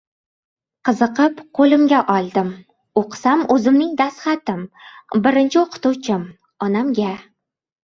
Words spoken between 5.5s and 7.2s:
o‘qituvchim— onamga!»